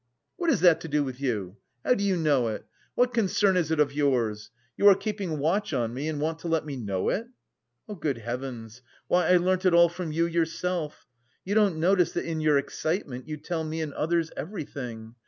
"What 0.37 0.49
has 0.49 0.61
that 0.61 0.81
to 0.81 0.87
do 0.87 1.03
with 1.03 1.21
you? 1.21 1.57
How 1.85 1.93
do 1.93 2.03
you 2.03 2.17
know 2.17 2.47
it? 2.47 2.65
What 2.95 3.13
concern 3.13 3.55
is 3.55 3.69
it 3.69 3.79
of 3.79 3.93
yours? 3.93 4.49
You 4.75 4.87
are 4.87 4.95
keeping 4.95 5.37
watch 5.37 5.73
on 5.73 5.93
me 5.93 6.09
and 6.09 6.19
want 6.19 6.39
to 6.39 6.47
let 6.47 6.65
me 6.65 6.75
know 6.75 7.09
it?" 7.09 7.27
"Good 7.99 8.17
heavens! 8.17 8.81
Why, 9.07 9.27
I 9.27 9.37
learnt 9.37 9.63
it 9.63 9.75
all 9.75 9.89
from 9.89 10.11
you 10.11 10.25
yourself! 10.25 11.05
You 11.45 11.53
don't 11.53 11.77
notice 11.77 12.13
that 12.13 12.25
in 12.25 12.41
your 12.41 12.57
excitement 12.57 13.27
you 13.27 13.37
tell 13.37 13.63
me 13.63 13.79
and 13.79 13.93
others 13.93 14.31
everything. 14.35 15.13